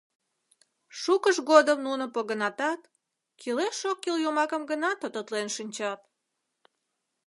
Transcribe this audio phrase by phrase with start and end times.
[1.01, 2.81] Шукыж годым нуно погынатат,
[3.41, 5.99] кӱлеш-оккӱл йомакым гына тототлен шинчат.